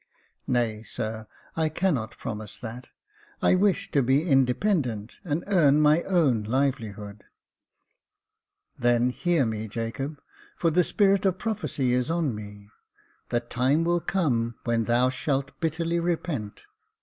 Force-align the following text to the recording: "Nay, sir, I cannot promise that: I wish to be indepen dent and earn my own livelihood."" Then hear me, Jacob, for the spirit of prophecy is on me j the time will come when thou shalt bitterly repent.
"Nay, 0.47 0.81
sir, 0.81 1.27
I 1.55 1.69
cannot 1.69 2.17
promise 2.17 2.57
that: 2.57 2.89
I 3.39 3.53
wish 3.53 3.91
to 3.91 4.01
be 4.01 4.21
indepen 4.23 4.81
dent 4.81 5.19
and 5.23 5.43
earn 5.45 5.79
my 5.79 6.01
own 6.05 6.41
livelihood."" 6.41 7.23
Then 8.79 9.11
hear 9.11 9.45
me, 9.45 9.67
Jacob, 9.67 10.19
for 10.57 10.71
the 10.71 10.83
spirit 10.83 11.23
of 11.23 11.37
prophecy 11.37 11.93
is 11.93 12.09
on 12.09 12.33
me 12.33 12.63
j 12.69 12.69
the 13.29 13.41
time 13.41 13.83
will 13.83 14.01
come 14.01 14.55
when 14.63 14.85
thou 14.85 15.09
shalt 15.09 15.59
bitterly 15.59 15.99
repent. 15.99 16.63